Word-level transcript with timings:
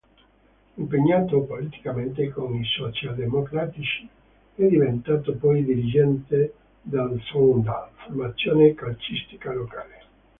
Impegnato 0.77 1.41
politicamente 1.43 2.27
con 2.31 2.55
i 2.55 2.63
socialdemocratici, 2.65 4.09
è 4.55 4.63
diventato 4.65 5.33
poi 5.35 5.63
dirigente 5.63 6.53
del 6.81 7.21
Sogndal, 7.25 7.89
formazione 7.97 8.73
calcistica 8.73 9.53
locale. 9.53 10.01